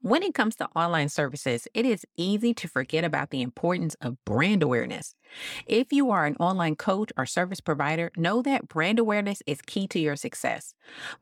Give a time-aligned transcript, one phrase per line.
[0.00, 4.22] When it comes to online services, it is easy to forget about the importance of
[4.24, 5.14] brand awareness.
[5.66, 9.86] If you are an online coach or service provider, know that brand awareness is key
[9.88, 10.74] to your success.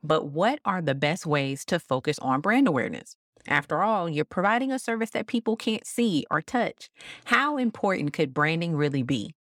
[0.03, 3.15] But what are the best ways to focus on brand awareness?
[3.47, 6.89] After all, you're providing a service that people can't see or touch.
[7.25, 9.35] How important could branding really be?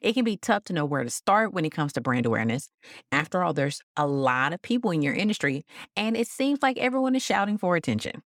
[0.00, 2.68] It can be tough to know where to start when it comes to brand awareness.
[3.12, 5.64] After all, there's a lot of people in your industry,
[5.96, 8.22] and it seems like everyone is shouting for attention.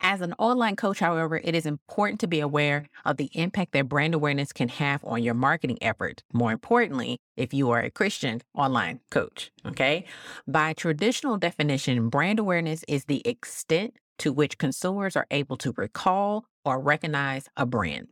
[0.00, 3.88] As an online coach, however, it is important to be aware of the impact that
[3.88, 6.22] brand awareness can have on your marketing effort.
[6.32, 10.04] More importantly, if you are a Christian online coach, okay?
[10.46, 16.44] By traditional definition, brand awareness is the extent to which consumers are able to recall
[16.64, 18.08] or recognize a brand.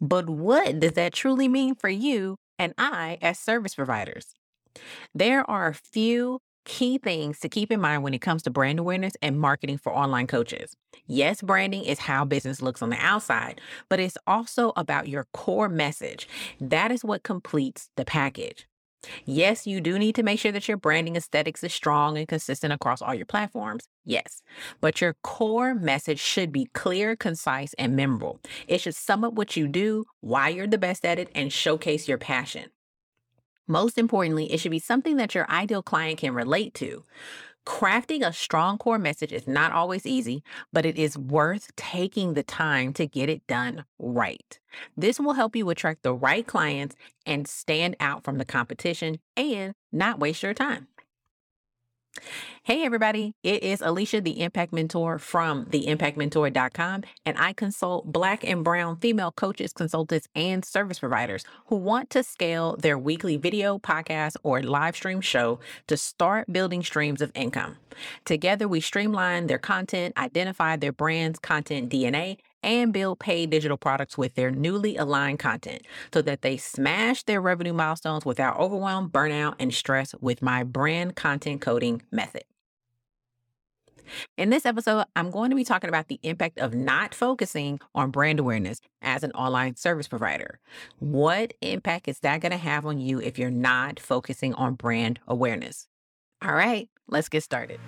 [0.00, 4.34] But what does that truly mean for you and I as service providers?
[5.14, 8.78] There are a few key things to keep in mind when it comes to brand
[8.78, 10.76] awareness and marketing for online coaches.
[11.06, 15.68] Yes, branding is how business looks on the outside, but it's also about your core
[15.68, 16.28] message.
[16.60, 18.66] That is what completes the package.
[19.24, 22.72] Yes, you do need to make sure that your branding aesthetics is strong and consistent
[22.72, 23.84] across all your platforms.
[24.04, 24.42] Yes,
[24.80, 28.40] but your core message should be clear, concise, and memorable.
[28.68, 32.08] It should sum up what you do, why you're the best at it, and showcase
[32.08, 32.70] your passion.
[33.70, 37.04] Most importantly, it should be something that your ideal client can relate to.
[37.64, 42.42] Crafting a strong core message is not always easy, but it is worth taking the
[42.42, 44.58] time to get it done right.
[44.96, 49.72] This will help you attract the right clients and stand out from the competition and
[49.92, 50.88] not waste your time.
[52.62, 53.34] Hey, everybody.
[53.42, 59.32] It is Alicia, the Impact Mentor from theimpactmentor.com, and I consult Black and Brown female
[59.32, 64.94] coaches, consultants, and service providers who want to scale their weekly video, podcast, or live
[64.94, 67.78] stream show to start building streams of income.
[68.24, 74.18] Together, we streamline their content, identify their brand's content DNA, and build paid digital products
[74.18, 79.54] with their newly aligned content so that they smash their revenue milestones without overwhelm, burnout,
[79.58, 82.44] and stress with my brand content coding method.
[84.36, 88.10] In this episode, I'm going to be talking about the impact of not focusing on
[88.10, 90.58] brand awareness as an online service provider.
[90.98, 95.20] What impact is that going to have on you if you're not focusing on brand
[95.28, 95.86] awareness?
[96.42, 97.78] All right, let's get started.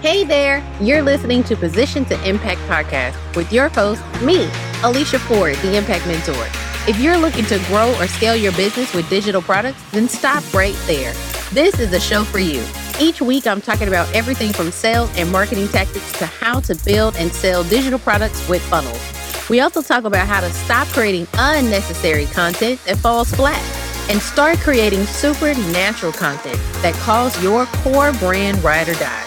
[0.00, 4.48] Hey there, you're listening to Position to Impact podcast with your host, me,
[4.82, 6.46] Alicia Ford, the Impact Mentor.
[6.88, 10.74] If you're looking to grow or scale your business with digital products, then stop right
[10.86, 11.12] there.
[11.52, 12.64] This is a show for you.
[12.98, 17.14] Each week, I'm talking about everything from sales and marketing tactics to how to build
[17.16, 19.02] and sell digital products with funnels.
[19.50, 23.60] We also talk about how to stop creating unnecessary content that falls flat
[24.08, 29.26] and start creating supernatural content that calls your core brand ride or die.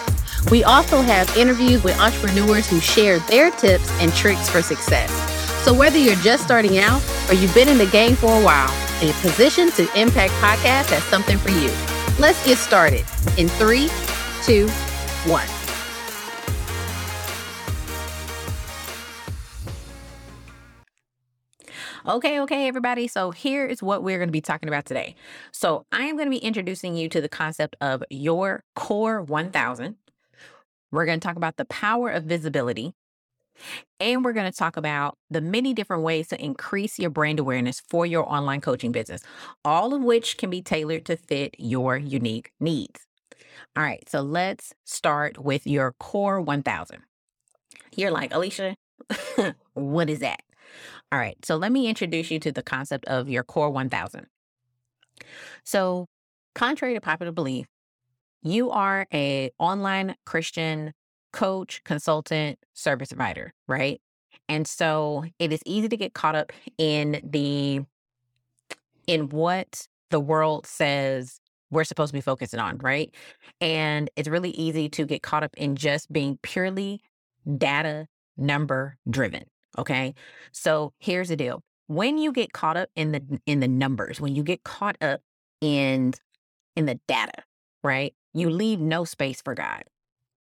[0.50, 5.10] We also have interviews with entrepreneurs who share their tips and tricks for success.
[5.64, 8.70] So whether you're just starting out or you've been in the game for a while,
[9.00, 11.70] a Position to Impact podcast has something for you.
[12.18, 13.04] Let's get started
[13.38, 13.88] in three,
[14.42, 14.68] two,
[15.26, 15.48] one.
[22.06, 23.08] Okay, okay, everybody.
[23.08, 25.14] So here is what we're going to be talking about today.
[25.52, 29.96] So I am going to be introducing you to the concept of your core 1000.
[30.94, 32.94] We're going to talk about the power of visibility.
[34.00, 37.80] And we're going to talk about the many different ways to increase your brand awareness
[37.88, 39.22] for your online coaching business,
[39.64, 43.06] all of which can be tailored to fit your unique needs.
[43.76, 46.98] All right, so let's start with your core 1000.
[47.96, 48.76] You're like, Alicia,
[49.74, 50.42] what is that?
[51.12, 54.26] All right, so let me introduce you to the concept of your core 1000.
[55.64, 56.06] So,
[56.54, 57.66] contrary to popular belief,
[58.44, 60.92] you are a online Christian
[61.32, 64.00] coach, consultant, service provider, right?
[64.48, 67.80] And so it is easy to get caught up in the
[69.06, 71.40] in what the world says
[71.70, 73.12] we're supposed to be focusing on, right?
[73.60, 77.00] And it's really easy to get caught up in just being purely
[77.58, 78.06] data
[78.36, 79.44] number driven,
[79.76, 80.14] okay?
[80.52, 81.62] So here's the deal.
[81.88, 85.20] When you get caught up in the in the numbers, when you get caught up
[85.60, 86.14] in
[86.76, 87.42] in the data,
[87.84, 88.14] right?
[88.34, 89.84] you leave no space for God.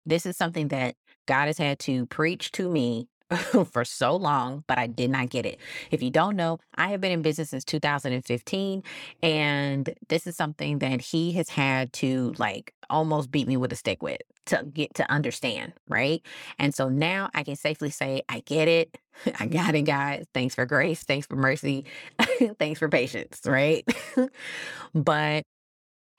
[0.06, 0.96] This is something that
[1.28, 3.08] God has had to preach to me
[3.72, 5.60] for so long, but I did not get it.
[5.92, 8.84] If you don't know, I have been in business since 2015,
[9.22, 13.76] and this is something that He has had to like almost beat me with a
[13.76, 16.24] stick with to get to understand, right?
[16.58, 18.98] And so now I can safely say, I get it.
[19.40, 20.26] I got it, guys.
[20.34, 21.04] Thanks for grace.
[21.04, 21.86] Thanks for mercy.
[22.60, 23.88] thanks for patience, right?
[24.96, 25.44] but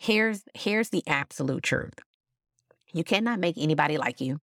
[0.01, 1.95] here's here's the absolute truth
[2.93, 4.39] You cannot make anybody like you.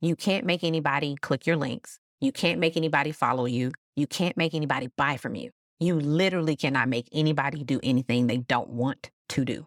[0.00, 2.00] You can't make anybody click your links.
[2.20, 3.72] You can't make anybody follow you.
[3.94, 5.50] You can't make anybody buy from you.
[5.78, 9.66] You literally cannot make anybody do anything they don't want to do.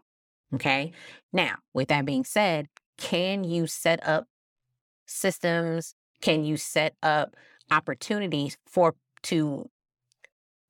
[0.55, 0.91] Okay.
[1.31, 2.67] Now, with that being said,
[2.97, 4.25] can you set up
[5.05, 5.95] systems?
[6.21, 7.35] Can you set up
[7.71, 9.69] opportunities for to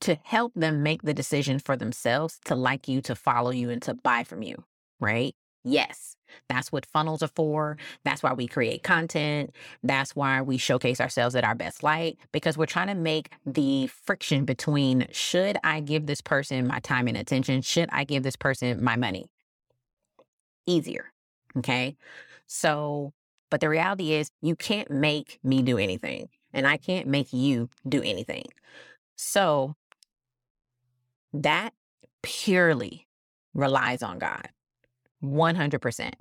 [0.03, 3.81] to help them make the decision for themselves to like you, to follow you, and
[3.83, 4.63] to buy from you,
[4.99, 5.33] right?
[5.63, 6.17] Yes,
[6.49, 7.77] that's what funnels are for.
[8.03, 9.51] That's why we create content.
[9.81, 13.87] That's why we showcase ourselves at our best light because we're trying to make the
[13.87, 17.61] friction between should I give this person my time and attention?
[17.61, 19.27] Should I give this person my money?
[20.65, 21.13] Easier.
[21.57, 21.95] Okay.
[22.45, 23.13] So,
[23.49, 27.69] but the reality is you can't make me do anything and I can't make you
[27.87, 28.47] do anything.
[29.15, 29.75] So
[31.33, 31.73] that
[32.21, 33.07] purely
[33.53, 34.49] relies on God,
[35.23, 36.11] 100%.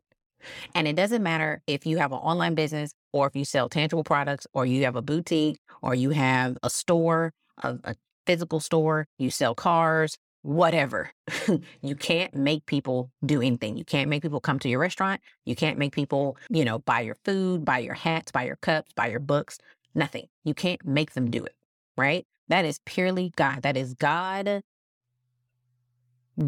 [0.74, 4.04] And it doesn't matter if you have an online business or if you sell tangible
[4.04, 7.32] products or you have a boutique or you have a store,
[7.62, 7.94] a, a
[8.26, 11.10] physical store, you sell cars, whatever.
[11.82, 13.76] you can't make people do anything.
[13.76, 15.20] You can't make people come to your restaurant.
[15.44, 18.92] You can't make people, you know, buy your food, buy your hats, buy your cups,
[18.94, 19.58] buy your books,
[19.94, 20.26] nothing.
[20.44, 21.54] You can't make them do it,
[21.96, 22.26] right?
[22.48, 23.62] That is purely God.
[23.62, 24.62] That is God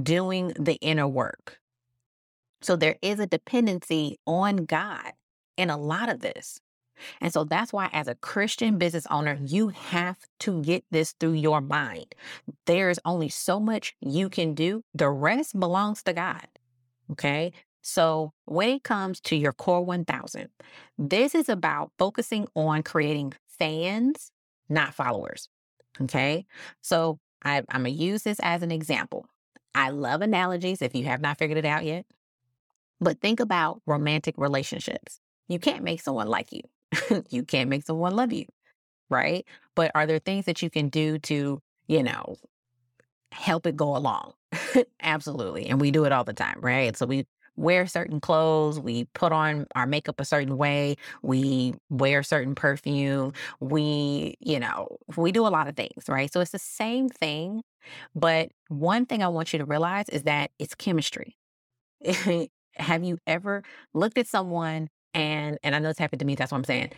[0.02, 1.58] doing the inner work.
[2.62, 5.12] So there is a dependency on God
[5.56, 6.60] in a lot of this.
[7.20, 11.34] And so that's why, as a Christian business owner, you have to get this through
[11.34, 12.14] your mind.
[12.66, 16.46] There's only so much you can do, the rest belongs to God.
[17.12, 17.52] Okay.
[17.82, 20.48] So when it comes to your core 1000,
[20.96, 24.32] this is about focusing on creating fans,
[24.68, 25.48] not followers.
[26.00, 26.46] Okay.
[26.80, 29.26] So I, I'm going to use this as an example.
[29.74, 32.06] I love analogies if you have not figured it out yet.
[33.00, 35.20] But think about romantic relationships.
[35.48, 36.62] You can't make someone like you.
[37.30, 38.46] you can't make someone love you,
[39.10, 39.44] right?
[39.74, 42.36] But are there things that you can do to, you know,
[43.32, 44.34] help it go along?
[45.02, 45.66] Absolutely.
[45.66, 46.96] And we do it all the time, right?
[46.96, 47.26] So we
[47.56, 53.32] wear certain clothes, we put on our makeup a certain way, we wear certain perfume,
[53.60, 56.32] we, you know, we do a lot of things, right?
[56.32, 57.62] So it's the same thing.
[58.14, 61.36] But one thing I want you to realize is that it's chemistry.
[62.76, 63.62] Have you ever
[63.92, 66.90] looked at someone and and I know it's happened to me, that's what I'm saying.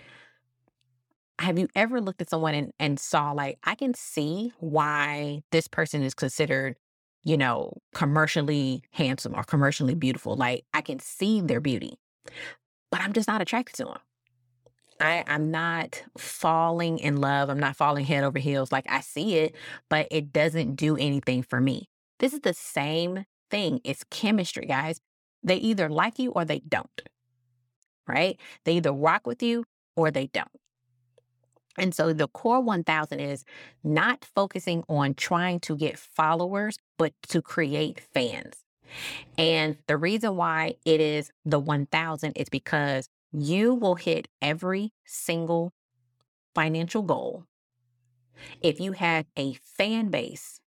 [1.38, 5.68] Have you ever looked at someone and, and saw like I can see why this
[5.68, 6.76] person is considered
[7.26, 10.36] you know, commercially handsome or commercially beautiful.
[10.36, 11.98] Like I can see their beauty,
[12.92, 13.98] but I'm just not attracted to them.
[15.00, 17.50] I, I'm not falling in love.
[17.50, 18.70] I'm not falling head over heels.
[18.70, 19.56] Like I see it,
[19.90, 21.88] but it doesn't do anything for me.
[22.20, 23.80] This is the same thing.
[23.82, 25.00] It's chemistry, guys.
[25.42, 27.02] They either like you or they don't,
[28.06, 28.38] right?
[28.64, 29.64] They either rock with you
[29.96, 30.48] or they don't.
[31.76, 33.44] And so the core 1000 is
[33.84, 38.64] not focusing on trying to get followers, but to create fans.
[39.36, 45.72] And the reason why it is the 1000 is because you will hit every single
[46.54, 47.44] financial goal
[48.62, 50.60] if you had a fan base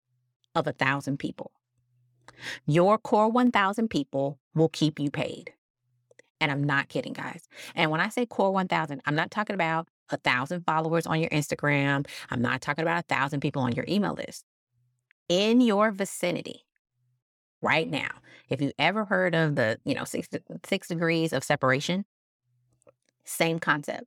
[0.55, 1.53] of a thousand people.
[2.67, 5.53] Your core 1000 people will keep you paid.
[6.41, 7.49] And I'm not kidding, guys.
[7.75, 11.31] And when I say core 1000, I'm not talking about a thousand followers on your
[11.31, 12.07] Instagram.
[12.31, 14.45] I'm not talking about a thousand people on your email list.
[15.29, 16.65] In your vicinity,
[17.61, 18.11] right now,
[18.49, 20.29] if you ever heard of the, you know, six,
[20.65, 22.05] six degrees of separation,
[23.25, 24.05] same concept.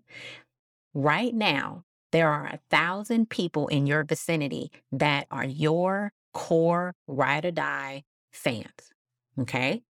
[0.94, 7.46] Right now, there are a thousand people in your vicinity that are your core ride
[7.46, 8.94] or die fans.
[9.40, 9.84] Okay.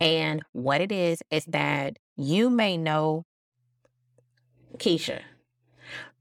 [0.00, 3.24] And what it is, is that you may know
[4.78, 5.20] Keisha,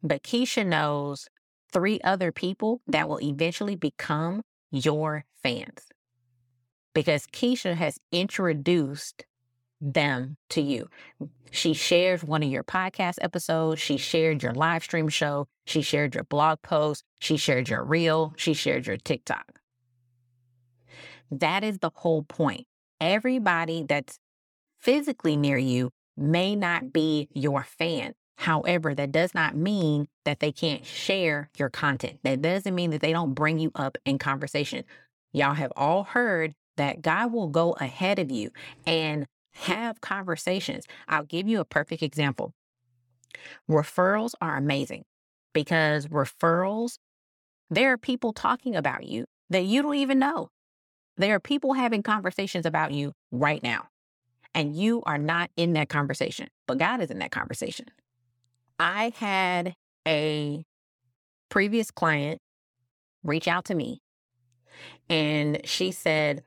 [0.02, 1.28] but Keisha knows
[1.76, 4.42] three other people that will eventually become
[4.72, 5.90] your fans
[6.94, 9.26] because Keisha has introduced
[9.82, 10.88] them to you.
[11.52, 13.82] She shared one of your podcast episodes.
[13.82, 15.48] She shared your live stream show.
[15.66, 17.04] She shared your blog post.
[17.20, 18.34] She shared your reel.
[18.38, 19.60] She shared your TikTok.
[21.30, 22.68] That is the whole point.
[23.02, 24.18] Everybody that's
[24.80, 30.52] physically near you may not be your fan, However, that does not mean that they
[30.52, 32.20] can't share your content.
[32.24, 34.84] That doesn't mean that they don't bring you up in conversation.
[35.34, 38.52] Y'all have all heard that God will go ahead of you
[38.86, 40.86] and have conversations.
[41.08, 42.54] I'll give you a perfect example.
[43.70, 45.04] Referrals are amazing
[45.54, 46.98] because referrals,
[47.70, 50.50] there are people talking about you that you don't even know.
[51.18, 53.88] There are people having conversations about you right now.
[54.56, 57.88] and you are not in that conversation, but God is in that conversation.
[58.80, 59.76] I had
[60.08, 60.66] a
[61.50, 62.40] previous client
[63.24, 64.02] reach out to me
[65.10, 66.44] and she said,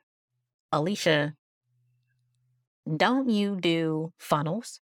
[0.73, 1.35] Alicia,
[2.97, 4.81] don't you do funnels?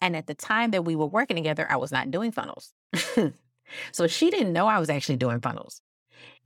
[0.00, 2.72] And at the time that we were working together, I was not doing funnels.
[3.92, 5.82] so she didn't know I was actually doing funnels.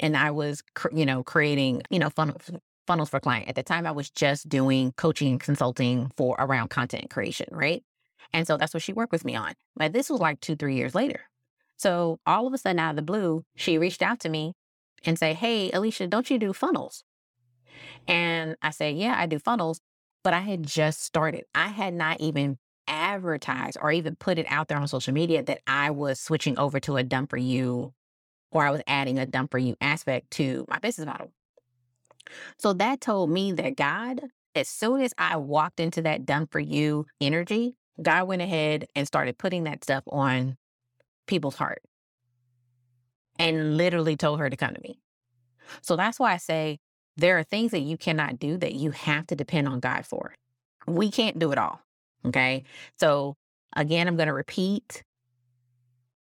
[0.01, 0.63] And I was,
[0.93, 2.51] you know, creating, you know, funnels,
[2.87, 3.49] funnels for client.
[3.49, 7.83] At the time, I was just doing coaching and consulting for around content creation, right?
[8.35, 9.55] And so that's what she worked with me on.
[9.77, 11.21] But this was like two, three years later.
[11.77, 14.55] So all of a sudden, out of the blue, she reached out to me
[15.05, 17.05] and say, Hey, Alicia, don't you do funnels?
[18.09, 19.81] And I said, Yeah, I do funnels,
[20.25, 21.45] but I had just started.
[21.55, 25.61] I had not even advertised or even put it out there on social media that
[25.67, 27.95] I was switching over to a done for you
[28.51, 31.33] or I was adding a done for you aspect to my business model.
[32.59, 34.23] So that told me that God,
[34.55, 39.07] as soon as I walked into that done for you energy, God went ahead and
[39.07, 40.57] started putting that stuff on
[41.27, 41.83] people's heart
[43.39, 44.99] and literally told her to come to me.
[45.83, 46.79] So that's why I say
[47.17, 50.35] there are things that you cannot do that you have to depend on God for.
[50.87, 51.81] We can't do it all.
[52.27, 52.65] Okay.
[52.99, 53.37] So
[53.77, 55.03] again, I'm going to repeat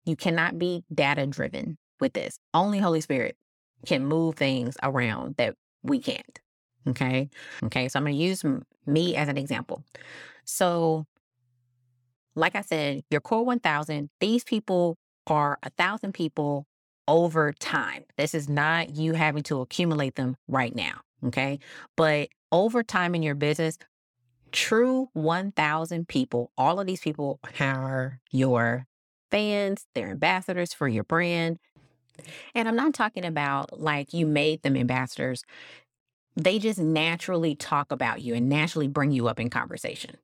[0.04, 2.38] you cannot be data driven with this.
[2.54, 3.36] Only Holy Spirit
[3.86, 6.40] can move things around that we can't.
[6.88, 7.28] Okay.
[7.64, 7.88] Okay.
[7.88, 8.44] So I'm going to use
[8.86, 9.84] me as an example.
[10.44, 11.06] So,
[12.38, 16.66] like I said, your core 1000, these people are a thousand people
[17.06, 18.04] over time.
[18.16, 21.00] This is not you having to accumulate them right now.
[21.26, 21.58] Okay.
[21.96, 23.78] But over time in your business,
[24.52, 28.86] true 1,000 people, all of these people are your
[29.30, 31.58] fans, they're ambassadors for your brand.
[32.54, 35.44] And I'm not talking about like you made them ambassadors.
[36.36, 40.16] They just naturally talk about you and naturally bring you up in conversation.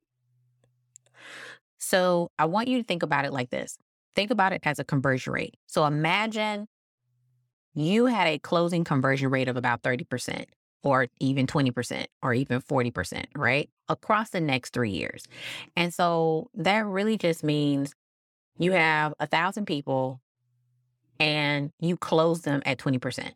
[1.84, 3.78] So I want you to think about it like this
[4.14, 5.56] think about it as a conversion rate.
[5.66, 6.68] So imagine
[7.74, 10.44] you had a closing conversion rate of about 30%
[10.82, 13.68] or even 20% or even 40%, right?
[13.88, 15.24] Across the next three years.
[15.76, 17.94] And so that really just means
[18.58, 20.20] you have a thousand people
[21.18, 23.32] and you close them at 20%.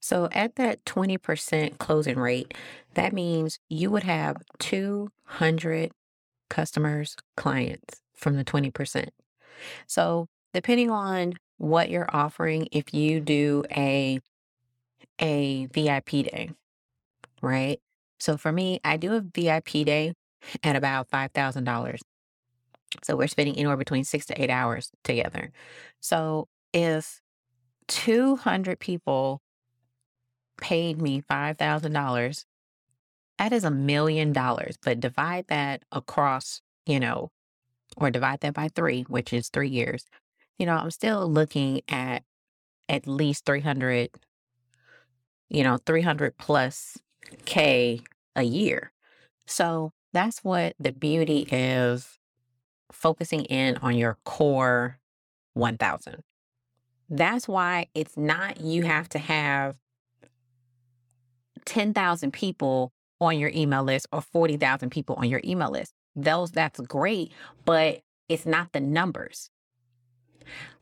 [0.00, 2.54] So at that 20% closing rate,
[2.94, 5.90] that means you would have 200
[6.48, 9.08] customers, clients from the 20%.
[9.86, 14.20] So depending on what you're offering if you do a
[15.20, 16.50] a VIP day,
[17.40, 17.80] right?
[18.18, 20.12] So for me, I do a VIP day
[20.62, 21.98] at about $5,000.
[23.02, 25.52] So we're spending anywhere between 6 to 8 hours together.
[26.00, 27.20] So if
[27.88, 29.40] 200 people
[30.60, 32.44] paid me $5,000,
[33.38, 37.30] that is a million dollars, but divide that across, you know,
[37.96, 40.04] or divide that by 3, which is 3 years
[40.58, 42.22] you know, I'm still looking at
[42.88, 44.10] at least 300,
[45.48, 46.98] you know, 300 plus
[47.44, 48.00] K
[48.34, 48.92] a year.
[49.46, 52.18] So that's what the beauty is
[52.90, 54.98] focusing in on your core
[55.54, 56.22] 1000.
[57.08, 59.76] That's why it's not you have to have
[61.64, 65.92] 10,000 people on your email list or 40,000 people on your email list.
[66.14, 67.32] Those that's great,
[67.64, 69.50] but it's not the numbers.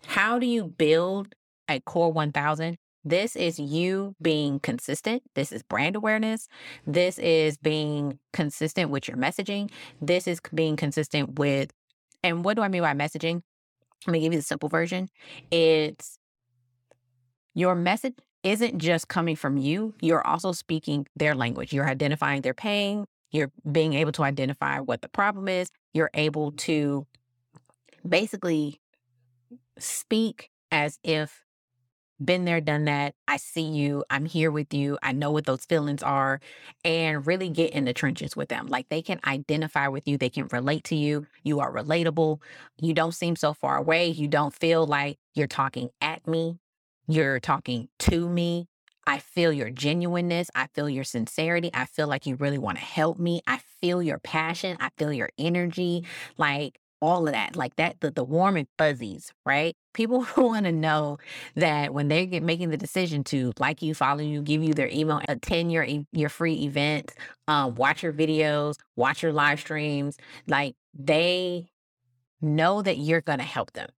[0.06, 1.34] How do you build
[1.68, 2.76] a core 1000?
[3.04, 5.22] This is you being consistent.
[5.34, 6.48] This is brand awareness.
[6.86, 9.70] This is being consistent with your messaging.
[10.00, 11.70] This is being consistent with,
[12.22, 13.42] and what do I mean by messaging?
[14.06, 15.08] Let me give you the simple version.
[15.50, 16.18] It's
[17.54, 21.72] your message isn't just coming from you, you're also speaking their language.
[21.72, 23.06] You're identifying their pain.
[23.30, 25.70] You're being able to identify what the problem is.
[25.92, 27.06] You're able to
[28.06, 28.80] basically
[29.78, 31.44] speak as if
[32.22, 33.14] been there, done that.
[33.26, 34.04] I see you.
[34.08, 34.98] I'm here with you.
[35.02, 36.40] I know what those feelings are
[36.84, 38.68] and really get in the trenches with them.
[38.68, 40.16] Like they can identify with you.
[40.16, 41.26] They can relate to you.
[41.42, 42.40] You are relatable.
[42.80, 44.08] You don't seem so far away.
[44.08, 46.58] You don't feel like you're talking at me.
[47.06, 48.66] You're talking to me.
[49.06, 50.48] I feel your genuineness.
[50.54, 51.70] I feel your sincerity.
[51.74, 53.42] I feel like you really want to help me.
[53.46, 54.78] I feel your passion.
[54.80, 56.06] I feel your energy.
[56.38, 59.76] Like all of that, like that, the, the warm and fuzzies, right?
[59.92, 61.18] People who want to know
[61.54, 64.88] that when they get making the decision to like you, follow you, give you their
[64.88, 67.12] email, attend your your free event,
[67.46, 71.66] um, watch your videos, watch your live streams, like they
[72.40, 73.88] know that you're going to help them.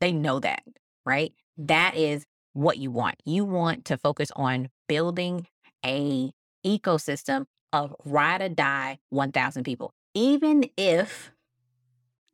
[0.00, 0.62] They know that,
[1.06, 1.32] right?
[1.58, 3.16] That is what you want.
[3.24, 5.46] You want to focus on building
[5.84, 6.32] a
[6.64, 9.92] ecosystem of ride or die 1,000 people.
[10.14, 11.30] Even if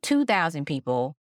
[0.03, 1.15] 2,000 people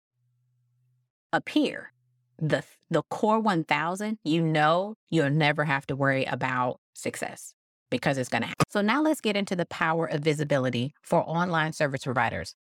[1.32, 1.92] appear,
[2.38, 7.54] the the core 1000, you know you'll never have to worry about success
[7.90, 8.64] because it's going to happen.
[8.70, 12.54] So now let's get into the power of visibility for online service providers.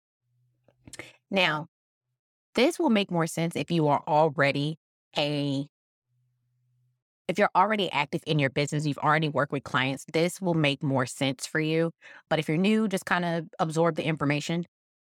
[1.30, 1.66] Now,
[2.54, 4.78] this will make more sense if you are already
[5.16, 5.66] a
[7.28, 10.82] if you're already active in your business, you've already worked with clients, this will make
[10.82, 11.90] more sense for you.
[12.28, 14.66] But if you're new, just kind of absorb the information.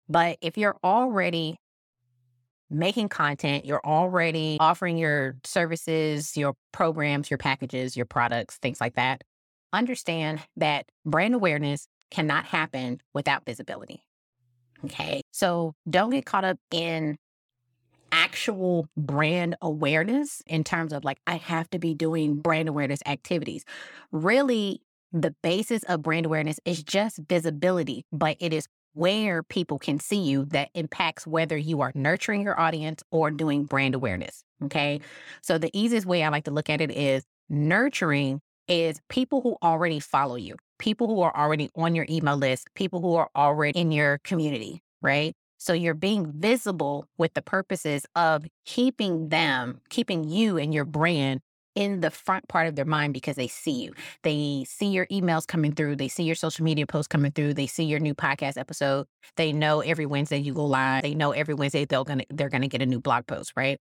[0.08, 1.56] But if you're already
[2.68, 8.94] making content, you're already offering your services, your programs, your packages, your products, things like
[8.94, 9.22] that,
[9.72, 14.02] understand that brand awareness cannot happen without visibility.
[14.84, 15.22] Okay.
[15.30, 17.16] So don't get caught up in
[18.22, 23.64] actual brand awareness in terms of like, I have to be doing brand awareness activities.
[24.12, 24.80] Really,
[25.12, 30.20] the basis of brand awareness is just visibility, but it is where people can see
[30.20, 34.44] you that impacts whether you are nurturing your audience or doing brand awareness.
[34.64, 35.00] Okay.
[35.42, 39.56] So the easiest way I like to look at it is nurturing is people who
[39.62, 43.78] already follow you, people who are already on your email list, people who are already
[43.78, 45.34] in your community, right?
[45.62, 51.40] So you're being visible with the purposes of keeping them, keeping you and your brand
[51.76, 53.92] in the front part of their mind because they see you.
[54.24, 57.68] They see your emails coming through, they see your social media posts coming through, they
[57.68, 59.06] see your new podcast episode.
[59.36, 61.04] They know every Wednesday you go live.
[61.04, 63.78] They know every Wednesday they're gonna they're gonna get a new blog post, right?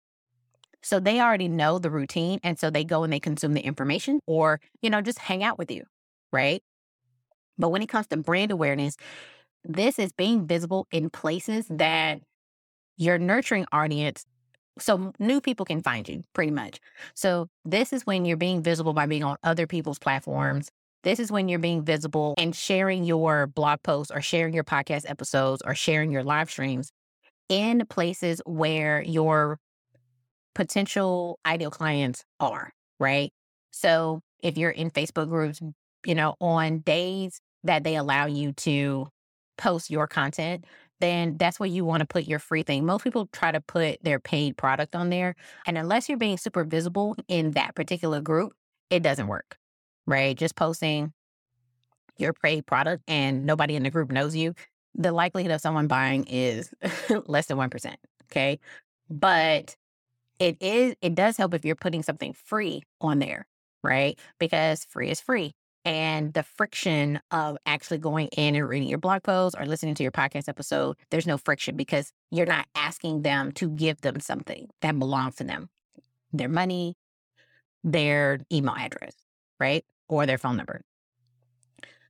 [0.84, 2.42] So they already know the routine.
[2.44, 5.58] And so they go and they consume the information or, you know, just hang out
[5.58, 5.86] with you,
[6.34, 6.62] right?
[7.58, 8.96] But when it comes to brand awareness,
[9.64, 12.22] this is being visible in places that
[12.98, 14.26] your nurturing audience
[14.78, 16.80] so new people can find you pretty much.
[17.14, 20.70] So this is when you're being visible by being on other people's platforms.
[21.04, 25.10] This is when you're being visible and sharing your blog posts or sharing your podcast
[25.10, 26.92] episodes or sharing your live streams
[27.48, 29.60] in places where your
[30.56, 33.32] potential ideal clients are, right?
[33.72, 35.62] So if you're in Facebook groups,
[36.06, 39.08] you know, on days that they allow you to
[39.60, 40.66] post your content,
[41.02, 42.86] then that's where you want to put your free thing.
[42.86, 45.36] Most people try to put their paid product on there.
[45.68, 48.54] And unless you're being super visible in that particular group,
[48.90, 49.58] it doesn't work,
[50.08, 50.36] right?
[50.36, 51.14] Just posting
[52.18, 54.54] your paid product and nobody in the group knows you,
[54.96, 56.74] the likelihood of someone buying is
[57.28, 57.96] less than 1%.
[58.26, 58.60] Okay.
[59.10, 59.76] But
[60.40, 63.48] it is, it does help if you're putting something free on there,
[63.84, 64.18] right?
[64.40, 65.54] Because free is free
[65.90, 70.04] and the friction of actually going in and reading your blog post or listening to
[70.04, 74.70] your podcast episode, there's no friction because you're not asking them to give them something
[74.82, 75.68] that belongs to them
[76.32, 76.96] their money,
[77.84, 79.16] their email address,
[79.60, 79.84] right?
[80.08, 80.82] Or their phone number.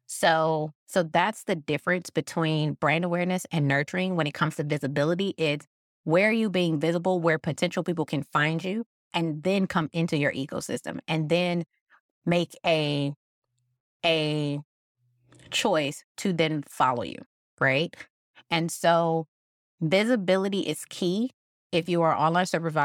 [0.08, 5.36] So, so that's the difference between brand awareness and nurturing when it comes to visibility.
[5.38, 5.65] It's
[6.04, 10.18] where are you being visible, where potential people can find you, and then come into
[10.18, 11.63] your ecosystem and then
[12.26, 13.13] make a
[14.06, 14.60] a
[15.52, 17.20] choice to then follow you,
[17.60, 17.96] right?
[18.50, 19.28] And so
[19.82, 21.32] visibility is key
[21.72, 22.76] if you are online service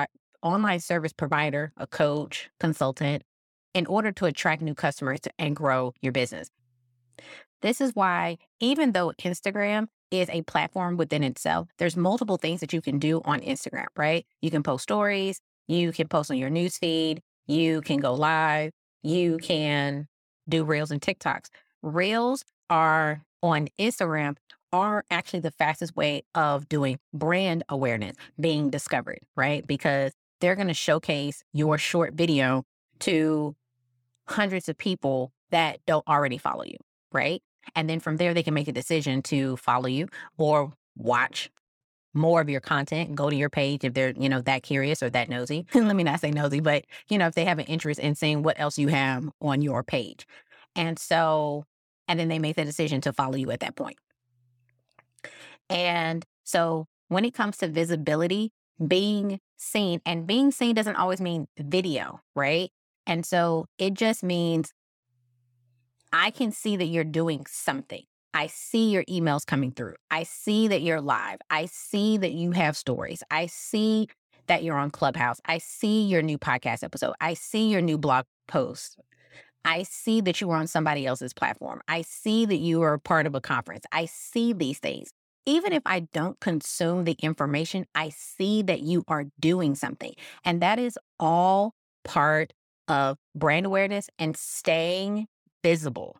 [0.43, 3.23] online service provider, a coach, consultant,
[3.73, 6.51] in order to attract new customers and grow your business.
[7.63, 12.73] This is why even though Instagram is a platform within itself, there's multiple things that
[12.73, 14.27] you can do on Instagram, right?
[14.43, 18.73] You can post stories, you can post on your newsfeed, you can go live,
[19.03, 20.07] you can
[20.49, 21.49] do Reels and TikToks.
[21.83, 24.37] Reels are on Instagram
[24.73, 29.65] are actually the fastest way of doing brand awareness, being discovered, right?
[29.67, 32.65] Because they're going to showcase your short video
[33.01, 33.55] to
[34.27, 36.77] hundreds of people that don't already follow you,
[37.13, 37.41] right?
[37.77, 41.51] And then from there, they can make a decision to follow you or watch
[42.15, 45.11] more of your content, go to your page if they're, you know, that curious or
[45.11, 45.67] that nosy.
[45.75, 48.43] Let me not say nosy, but, you know, if they have an interest in seeing
[48.43, 50.27] what else you have on your page.
[50.77, 51.65] And so,
[52.09, 53.99] and then they make the decision to follow you at that point.
[55.69, 58.53] And so when it comes to visibility,
[58.87, 62.71] being seen, and being seen doesn't always mean video, right?
[63.07, 64.73] And so it just means
[66.13, 68.05] I can see that you're doing something.
[68.35, 69.95] I see your emails coming through.
[70.11, 71.39] I see that you're live.
[71.51, 73.23] I see that you have stories.
[73.31, 74.09] I see
[74.49, 75.41] that you're on Clubhouse.
[75.47, 77.15] I see your new podcast episode.
[77.21, 78.99] I see your new blog post.
[79.65, 81.81] I see that you are on somebody else's platform.
[81.89, 83.85] I see that you are part of a conference.
[83.93, 85.11] I see these things.
[85.47, 90.15] Even if I don't consume the information, I see that you are doing something.
[90.45, 92.53] And that is all part
[92.89, 95.27] of brand awareness and staying
[95.63, 96.17] visible.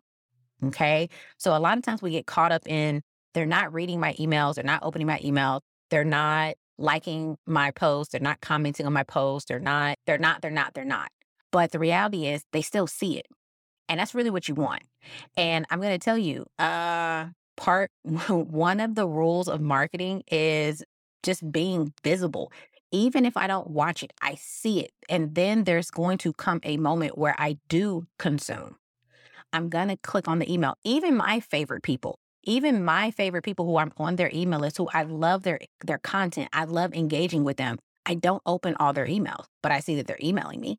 [0.67, 1.09] Okay.
[1.37, 3.01] So a lot of times we get caught up in
[3.33, 8.11] they're not reading my emails, they're not opening my emails, they're not liking my posts,
[8.11, 11.09] they're not commenting on my posts, they're not, they're not, they're not, they're not.
[11.51, 13.27] But the reality is they still see it.
[13.87, 14.83] And that's really what you want.
[15.37, 20.83] And I'm going to tell you, uh, part one of the rules of marketing is
[21.23, 22.51] just being visible.
[22.91, 24.91] Even if I don't watch it, I see it.
[25.09, 28.77] And then there's going to come a moment where I do consume.
[29.55, 30.77] I'm going to click on the email.
[30.83, 34.89] Even my favorite people, even my favorite people who I'm on their email list, who
[34.93, 37.77] I love their their content, I love engaging with them.
[38.05, 40.77] I don't open all their emails, but I see that they're emailing me.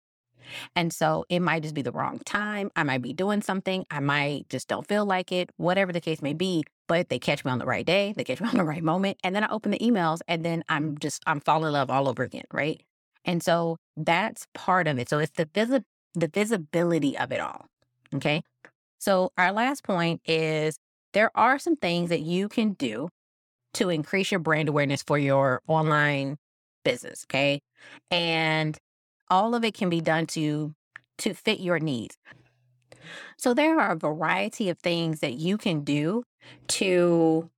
[0.77, 2.71] And so it might just be the wrong time.
[2.77, 3.87] I might be doing something.
[3.91, 6.62] I might just don't feel like it, whatever the case may be.
[6.87, 9.17] But they catch me on the right day, they catch me on the right moment.
[9.25, 12.09] And then I open the emails and then I'm just, I'm falling in love all
[12.09, 12.45] over again.
[12.53, 12.83] Right.
[13.25, 15.09] And so that's part of it.
[15.09, 15.85] So it's the, visi-
[16.15, 17.67] the visibility of it all.
[18.15, 18.43] Okay.
[19.07, 20.81] So our last point is
[21.12, 23.09] there are some things that you can do
[23.75, 26.38] to increase your brand awareness for your online
[26.85, 27.25] business.
[27.31, 27.61] Okay.
[28.11, 28.77] And
[29.31, 30.75] all of it can be done to
[31.19, 32.16] to fit your needs.
[33.37, 36.25] So there are a variety of things that you can do
[36.66, 37.49] to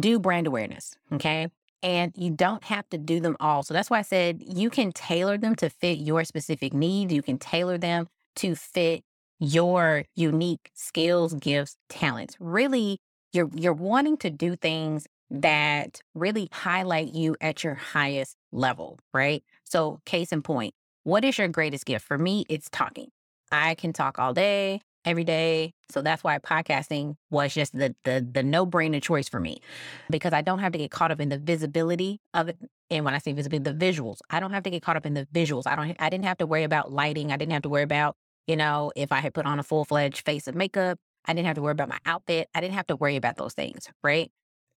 [0.00, 1.48] do brand awareness, okay?
[1.82, 3.62] And you don't have to do them all.
[3.62, 7.12] So that's why I said you can tailor them to fit your specific needs.
[7.12, 9.04] You can tailor them to fit
[9.38, 12.36] your unique skills, gifts, talents.
[12.40, 12.98] Really,
[13.32, 19.42] you're you're wanting to do things that really highlight you at your highest level, right?
[19.64, 22.06] So, case in point, what is your greatest gift?
[22.06, 23.08] For me, it's talking.
[23.52, 25.72] I can talk all day, every day.
[25.90, 29.60] So that's why podcasting was just the the the no-brainer choice for me
[30.10, 32.58] because I don't have to get caught up in the visibility of it.
[32.90, 34.18] And when I say visibility, the visuals.
[34.30, 35.62] I don't have to get caught up in the visuals.
[35.66, 37.32] I don't I didn't have to worry about lighting.
[37.32, 38.16] I didn't have to worry about,
[38.46, 40.98] you know, if I had put on a full-fledged face of makeup.
[41.24, 42.48] I didn't have to worry about my outfit.
[42.54, 44.30] I didn't have to worry about those things, right?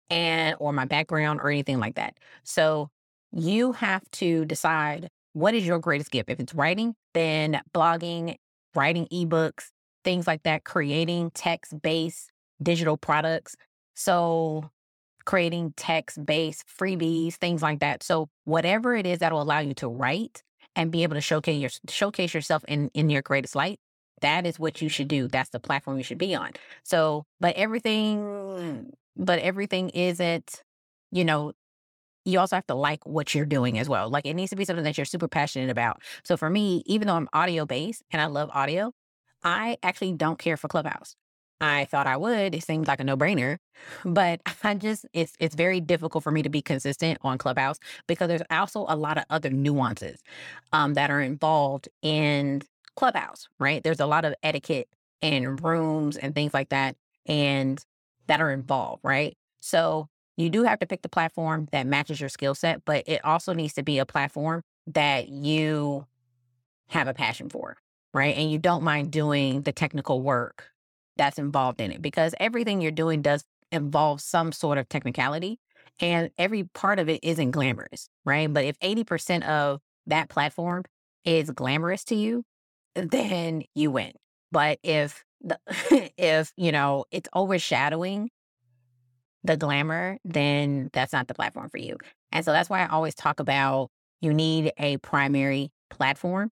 [0.09, 2.17] And or my background or anything like that.
[2.43, 2.89] So
[3.33, 6.31] you have to decide what is your greatest gift?
[6.31, 8.37] If it's writing, then blogging,
[8.75, 9.67] writing ebooks,
[10.05, 12.31] things like that, creating text based
[12.63, 13.55] digital products.
[13.95, 14.71] So,
[15.25, 18.03] creating text based freebies, things like that.
[18.03, 20.43] So, whatever it is that will allow you to write
[20.77, 23.81] and be able to showcase your showcase yourself in in your greatest light,
[24.23, 25.29] that is what you should do.
[25.29, 26.53] That's the platform you should be on.
[26.85, 30.63] So, but everything but everything isn't,
[31.13, 31.53] you know,
[32.25, 34.11] you also have to like what you're doing as well.
[34.11, 36.03] Like it needs to be something that you're super passionate about.
[36.25, 38.93] So for me, even though I'm audio based and I love audio,
[39.45, 41.17] I actually don't care for Clubhouse.
[41.61, 42.55] I thought I would.
[42.55, 43.59] It seemed like a no-brainer,
[44.05, 48.29] but I just it's it's very difficult for me to be consistent on Clubhouse because
[48.29, 50.21] there's also a lot of other nuances
[50.73, 52.63] um, that are involved in
[52.97, 53.49] Clubhouse.
[53.61, 53.83] Right?
[53.83, 54.89] There's a lot of etiquette
[55.23, 57.83] and rooms and things like that, and
[58.29, 59.05] that are involved.
[59.05, 59.37] Right?
[59.61, 63.25] So you do have to pick the platform that matches your skill set, but it
[63.25, 66.07] also needs to be a platform that you
[66.89, 67.77] have a passion for,
[68.15, 68.37] right?
[68.37, 70.71] And you don't mind doing the technical work
[71.19, 75.59] that's involved in it because everything you're doing does involve some sort of technicality
[76.01, 78.53] and every part of it isn't glamorous, right?
[78.53, 80.85] But if 80% of that platform
[81.25, 82.45] is glamorous to you,
[82.95, 84.13] then you win.
[84.53, 85.59] But if the
[86.17, 88.31] if, you know, it's overshadowing
[89.45, 91.97] the glamour, then that's not the platform for you.
[92.33, 96.51] And so that's why I always talk about you need a primary platform.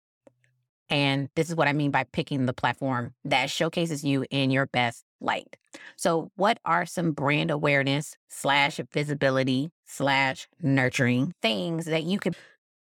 [0.88, 4.66] And this is what I mean by picking the platform that showcases you in your
[4.66, 5.56] best light.
[5.96, 12.34] So, what are some brand awareness slash visibility slash nurturing things that you can?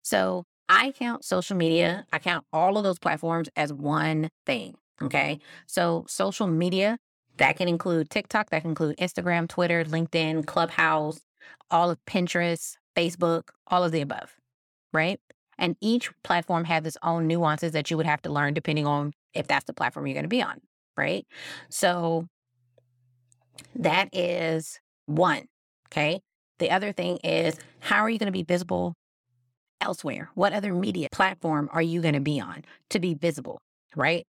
[0.03, 4.75] So, I count social media, I count all of those platforms as one thing.
[5.03, 5.41] Okay.
[5.67, 6.99] So, social media
[7.39, 11.21] that can include TikTok, that can include Instagram, Twitter, LinkedIn, Clubhouse,
[11.71, 14.37] all of Pinterest, Facebook, all of the above,
[14.93, 15.21] right?
[15.59, 19.13] And each platform has its own nuances that you would have to learn depending on
[19.35, 20.61] if that's the platform you're going to be on,
[20.97, 21.27] right?
[21.71, 22.27] So
[23.75, 25.47] that is one.
[25.89, 26.21] Okay.
[26.59, 28.95] The other thing is how are you going to be visible
[29.81, 30.31] elsewhere?
[30.35, 33.61] What other media platform are you going to be on to be visible,
[33.97, 34.27] right?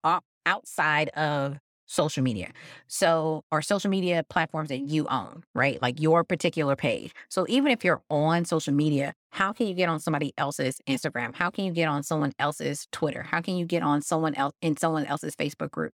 [0.47, 2.53] Outside of social media.
[2.87, 5.83] So, or social media platforms that you own, right?
[5.83, 7.13] Like your particular page.
[7.29, 11.35] So, even if you're on social media, how can you get on somebody else's Instagram?
[11.35, 13.23] How can you get on someone else's Twitter?
[13.23, 15.93] How can you get on someone else in someone else's Facebook group?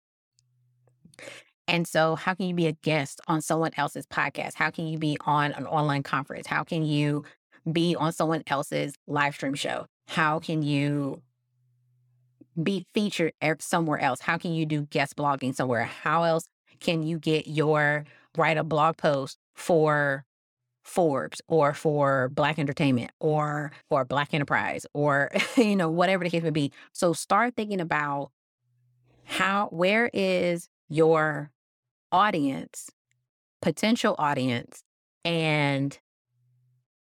[1.68, 4.56] And so, how can you be a guest on someone else's podcast?
[4.56, 6.48] How can you be on an online conference?
[6.48, 7.24] How can you
[7.72, 9.86] be on someone else's live stream show?
[10.08, 11.22] How can you
[12.62, 14.22] be featured somewhere else?
[14.22, 15.86] How can you do guest blogging somewhere?
[15.86, 16.48] How else
[16.80, 18.06] can you get your
[18.38, 20.26] write a blog post for
[20.84, 26.44] Forbes or for Black Entertainment or for Black Enterprise or you know whatever the case
[26.44, 26.72] may be.
[26.92, 28.32] So start thinking about
[29.24, 31.52] how where is your
[32.12, 32.90] audience,
[33.62, 34.84] potential audience
[35.24, 35.98] and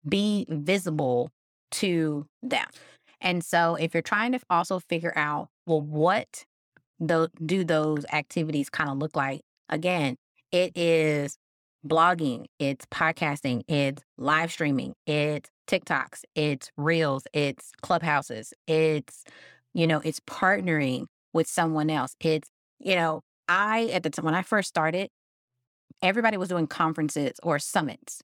[0.06, 1.30] be visible
[1.70, 2.66] to them.
[3.20, 6.44] And so if you're trying to also figure out well what
[7.04, 9.42] do those activities kind of look like?
[9.68, 10.16] Again,
[10.50, 11.36] it is
[11.86, 19.24] blogging, it's podcasting, it's live streaming, it's TikToks, it's reels, it's clubhouses, it's,
[19.74, 22.16] you know, it's partnering with someone else.
[22.20, 22.48] It's,
[22.80, 25.08] you know, I, at the time when I first started,
[26.02, 28.22] everybody was doing conferences or summits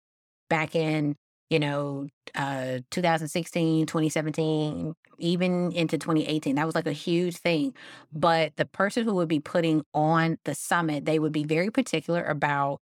[0.48, 1.16] back in
[1.50, 6.56] you know, uh, 2016, 2017, even into 2018.
[6.56, 7.74] That was like a huge thing.
[8.12, 12.22] But the person who would be putting on the summit, they would be very particular
[12.24, 12.80] about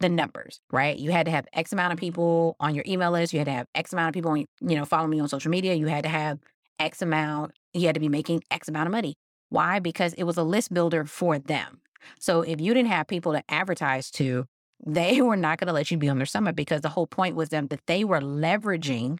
[0.00, 0.98] the numbers, right?
[0.98, 3.32] You had to have X amount of people on your email list.
[3.32, 5.50] You had to have X amount of people, on, you know, following me on social
[5.50, 5.74] media.
[5.74, 6.38] You had to have
[6.78, 7.52] X amount.
[7.72, 9.14] You had to be making X amount of money.
[9.48, 9.78] Why?
[9.78, 11.80] Because it was a list builder for them.
[12.18, 14.46] So if you didn't have people to advertise to,
[14.84, 17.36] they were not going to let you be on their summit because the whole point
[17.36, 19.18] was them that they were leveraging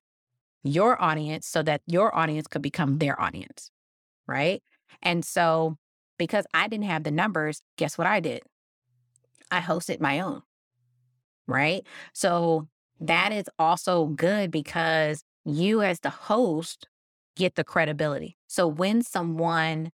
[0.65, 3.71] your audience so that your audience could become their audience.
[4.27, 4.63] Right.
[5.03, 5.77] And so
[6.19, 8.43] because I didn't have the numbers, guess what I did?
[9.51, 10.43] I hosted my own.
[11.47, 11.85] Right.
[12.13, 12.69] So
[13.01, 16.89] that is also good because you, as the host,
[17.37, 18.37] get the credibility.
[18.47, 19.91] So when someone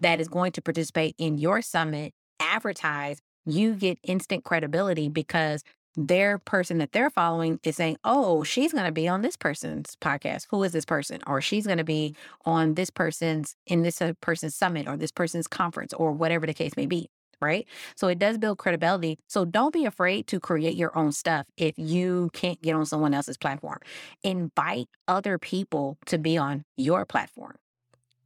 [0.00, 5.64] that is going to participate in your summit advertise you get instant credibility because
[5.96, 9.96] their person that they're following is saying, oh, she's going to be on this person's
[10.00, 10.46] podcast.
[10.50, 11.20] Who is this person?
[11.26, 15.12] Or she's going to be on this person's, in this uh, person's summit or this
[15.12, 17.10] person's conference or whatever the case may be.
[17.40, 17.66] Right.
[17.96, 19.18] So it does build credibility.
[19.26, 23.14] So don't be afraid to create your own stuff if you can't get on someone
[23.14, 23.80] else's platform.
[24.22, 27.56] Invite other people to be on your platform.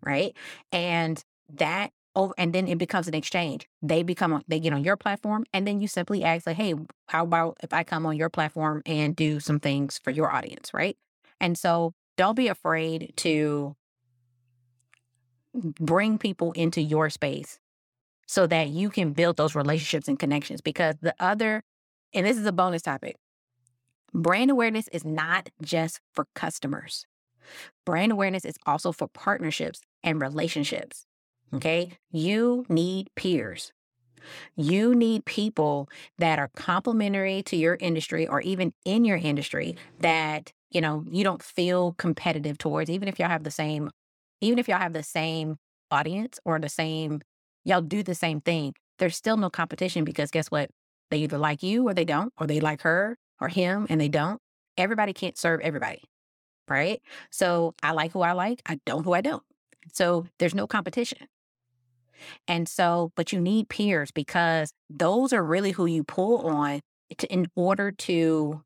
[0.05, 0.37] Right.
[0.71, 1.25] And
[1.55, 3.69] that over and then it becomes an exchange.
[3.83, 6.75] They become they get on your platform and then you simply ask like, "Hey,
[7.09, 10.75] how about if I come on your platform and do some things for your audience,
[10.75, 10.97] right?"
[11.41, 13.77] And so don't be afraid to
[15.55, 17.59] bring people into your space
[18.27, 21.63] so that you can build those relationships and connections because the other
[22.15, 23.17] and this is a bonus topic.
[24.15, 27.07] Brand awareness is not just for customers.
[27.85, 31.07] Brand awareness is also for partnerships and relationships.
[31.55, 31.93] Okay.
[32.11, 33.73] You need peers.
[34.57, 40.53] You need people that are complementary to your industry or even in your industry that,
[40.71, 43.91] you know, you don't feel competitive towards, even if y'all have the same,
[44.41, 45.57] even if y'all have the same
[45.91, 47.21] audience or the same,
[47.65, 48.75] y'all do the same thing.
[48.99, 50.71] There's still no competition because guess what?
[51.11, 54.09] They either like you or they don't, or they like her or him and they
[54.09, 54.41] don't.
[54.77, 56.03] Everybody can't serve everybody.
[56.69, 57.01] Right.
[57.31, 58.61] So I like who I like.
[58.67, 59.43] I don't who I don't.
[59.93, 61.29] So there's no competition.
[62.49, 66.81] And so, but you need peers because those are really who you pull on
[67.19, 68.63] to, in order to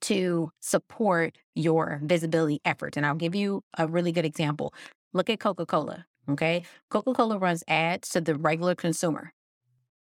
[0.00, 2.96] to support your visibility efforts.
[2.96, 4.72] And I'll give you a really good example.
[5.12, 6.62] Look at Coca-Cola, okay?
[6.90, 9.32] Coca-Cola runs ads to the regular consumer.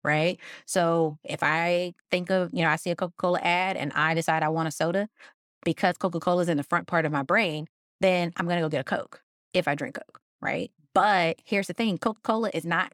[0.05, 0.41] Right.
[0.67, 4.15] So if I think of, you know, I see a Coca Cola ad and I
[4.15, 5.09] decide I want a soda
[5.65, 7.69] because Coca Cola is in the front part of my brain,
[8.01, 9.23] then I'm going to go get a Coke
[9.55, 10.21] if I drink Coke.
[10.41, 10.73] Right.
[10.95, 12.93] But here's the thing Coca Cola is not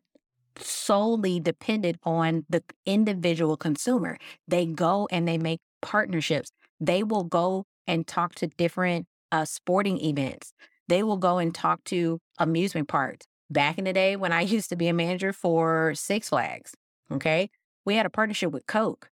[0.56, 4.18] solely dependent on the individual consumer.
[4.46, 6.50] They go and they make partnerships.
[6.80, 10.52] They will go and talk to different uh, sporting events.
[10.88, 13.26] They will go and talk to amusement parks.
[13.50, 16.74] Back in the day when I used to be a manager for Six Flags,
[17.12, 17.50] okay,
[17.84, 19.10] we had a partnership with Coke.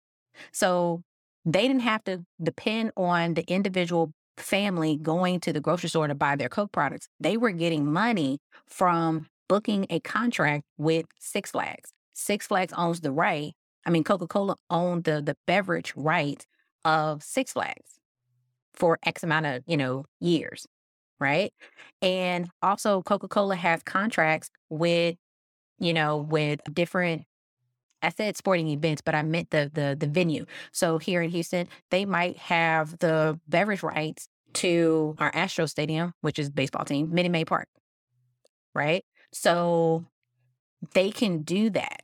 [0.52, 1.02] So
[1.44, 6.14] they didn't have to depend on the individual family going to the grocery store to
[6.14, 7.08] buy their Coke products.
[7.20, 11.92] They were getting money from booking a contract with Six Flags.
[12.14, 13.52] Six Flags owns the right.
[13.86, 16.44] I mean, Coca Cola owned the the beverage right
[16.84, 17.98] of Six Flags
[18.74, 20.66] for X amount of you know years,
[21.20, 21.52] right?
[22.02, 25.16] And also, Coca Cola has contracts with
[25.78, 27.24] you know with different
[28.06, 30.46] I said sporting events, but I meant the the the venue.
[30.72, 36.38] So here in Houston, they might have the beverage rights to our Astro Stadium, which
[36.38, 37.68] is baseball team, Minute Maid Park.
[38.74, 39.04] Right?
[39.32, 40.06] So
[40.94, 42.02] they can do that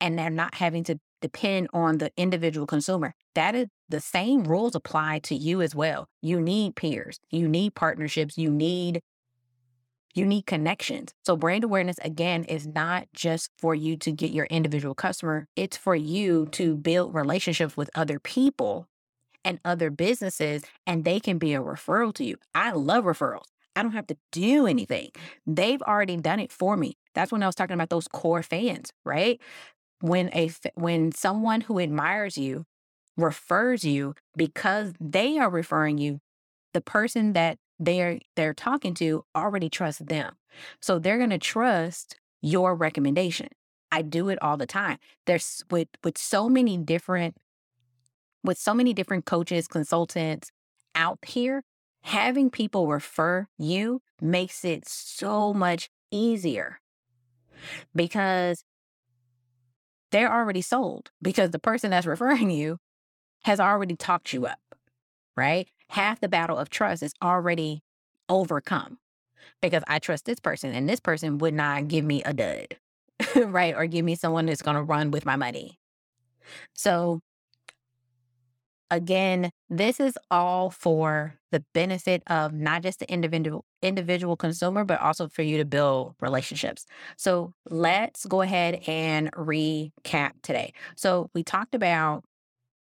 [0.00, 3.12] and they're not having to depend on the individual consumer.
[3.34, 6.06] That is the same rules apply to you as well.
[6.22, 9.02] You need peers, you need partnerships, you need
[10.14, 11.14] You need connections.
[11.24, 15.76] So, brand awareness, again, is not just for you to get your individual customer, it's
[15.76, 18.88] for you to build relationships with other people
[19.44, 22.36] and other businesses, and they can be a referral to you.
[22.54, 23.46] I love referrals.
[23.76, 25.10] I don't have to do anything.
[25.46, 26.96] They've already done it for me.
[27.14, 29.40] That's when I was talking about those core fans, right?
[30.00, 32.64] When a when someone who admires you
[33.16, 36.20] refers you because they are referring you,
[36.74, 40.34] the person that they're they're talking to already trust them.
[40.80, 43.48] So they're going to trust your recommendation.
[43.90, 44.98] I do it all the time.
[45.26, 47.36] There's with with so many different
[48.44, 50.52] with so many different coaches, consultants
[50.94, 51.62] out here,
[52.02, 56.80] having people refer you makes it so much easier
[57.94, 58.64] because
[60.10, 62.78] they're already sold because the person that's referring you
[63.44, 64.60] has already talked you up,
[65.36, 65.68] right?
[65.90, 67.82] Half the battle of trust is already
[68.28, 68.98] overcome
[69.60, 72.76] because I trust this person and this person would not give me a dud,
[73.36, 73.74] right?
[73.74, 75.78] Or give me someone that's going to run with my money.
[76.74, 77.20] So
[78.92, 85.00] Again, this is all for the benefit of not just the individual individual consumer, but
[85.00, 86.86] also for you to build relationships.
[87.16, 90.72] So let's go ahead and recap today.
[90.96, 92.24] So we talked about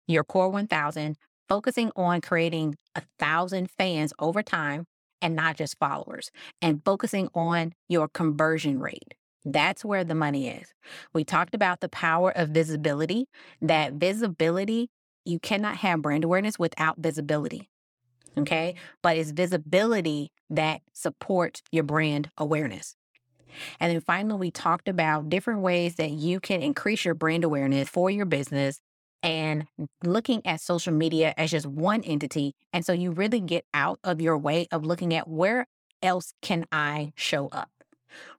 [0.06, 1.16] your core 1000,
[1.48, 4.86] focusing on creating a thousand fans over time
[5.22, 6.30] and not just followers,
[6.60, 9.14] and focusing on your conversion rate.
[9.44, 10.74] That's where the money is.
[11.14, 13.26] We talked about the power of visibility,
[13.62, 14.88] that visibility
[15.24, 17.68] you cannot have brand awareness without visibility.
[18.38, 18.76] Okay.
[19.02, 22.96] But it's visibility that supports your brand awareness.
[23.80, 27.88] And then finally, we talked about different ways that you can increase your brand awareness
[27.88, 28.80] for your business
[29.22, 29.66] and
[30.04, 32.54] looking at social media as just one entity.
[32.72, 35.66] And so you really get out of your way of looking at where
[36.02, 37.70] else can I show up?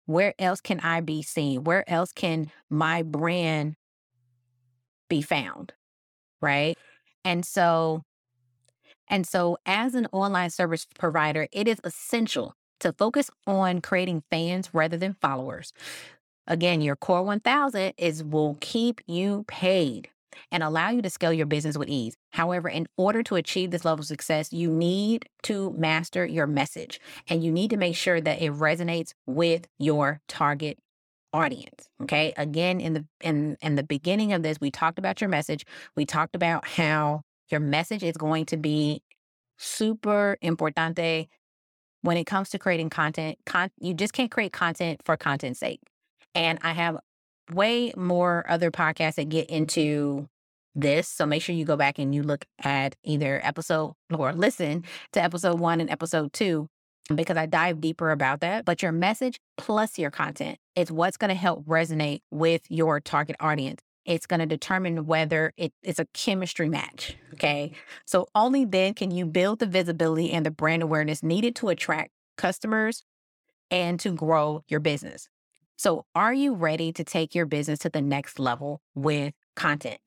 [0.05, 1.63] Where else can I be seen?
[1.63, 3.75] Where else can my brand
[5.09, 5.73] be found?
[6.41, 6.77] right?
[7.25, 8.03] And so
[9.09, 14.69] and so as an online service provider, it is essential to focus on creating fans
[14.73, 15.71] rather than followers.
[16.47, 20.09] Again, your core 1000 is will keep you paid
[20.51, 22.15] and allow you to scale your business with ease.
[22.31, 26.99] However, in order to achieve this level of success, you need to master your message
[27.27, 30.77] and you need to make sure that it resonates with your target
[31.33, 31.89] audience.
[32.03, 32.33] Okay.
[32.37, 35.65] Again, in the in in the beginning of this, we talked about your message.
[35.95, 39.01] We talked about how your message is going to be
[39.57, 41.27] super importante
[42.01, 43.37] when it comes to creating content.
[43.45, 45.81] Con- you just can't create content for content's sake.
[46.35, 46.97] And I have
[47.51, 50.27] way more other podcasts that get into
[50.75, 51.07] this.
[51.07, 54.83] So make sure you go back and you look at either episode or listen
[55.13, 56.67] to episode one and episode two
[57.13, 58.65] because I dive deeper about that.
[58.65, 63.35] But your message plus your content is what's going to help resonate with your target
[63.39, 63.81] audience.
[64.05, 67.17] It's going to determine whether it is a chemistry match.
[67.33, 67.73] Okay.
[68.05, 72.11] So only then can you build the visibility and the brand awareness needed to attract
[72.37, 73.03] customers
[73.69, 75.27] and to grow your business.
[75.77, 79.99] So, are you ready to take your business to the next level with content?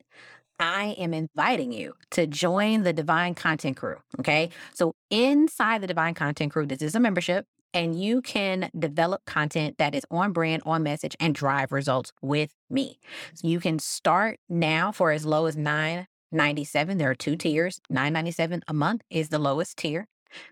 [0.59, 3.95] I am inviting you to join the Divine Content Crew.
[4.19, 4.49] Okay.
[4.73, 9.77] So, inside the Divine Content Crew, this is a membership, and you can develop content
[9.77, 12.99] that is on brand, on message, and drive results with me.
[13.33, 16.97] So, you can start now for as low as nine ninety seven.
[16.97, 17.79] There are two tiers.
[17.89, 20.07] Nine ninety seven a month is the lowest tier.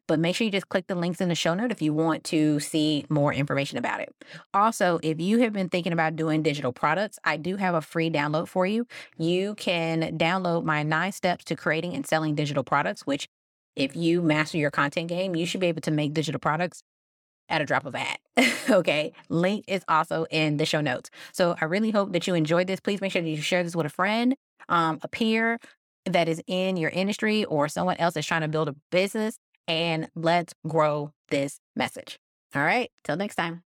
[0.08, 2.24] But make sure you just click the links in the show note if you want
[2.26, 4.14] to see more information about it.
[4.54, 8.10] Also, if you have been thinking about doing digital products, I do have a free
[8.10, 8.88] download for you.
[9.18, 13.28] You can download my nine steps to creating and selling digital products, which
[13.76, 16.84] if you master your content game, you should be able to make digital products
[17.50, 18.20] at a drop of a hat.
[18.70, 19.14] okay.
[19.30, 21.10] Link is also in the show notes.
[21.34, 22.80] So I really hope that you enjoyed this.
[22.80, 24.36] Please make sure that you share this with a friend,
[24.68, 25.60] um, a peer
[26.06, 29.38] that is in your industry or someone else that's trying to build a business
[29.70, 32.20] and let's grow this message.
[32.54, 32.92] All right.
[33.06, 33.64] Till next time.